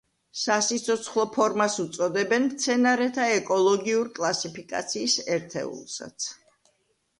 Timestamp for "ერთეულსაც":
5.37-6.31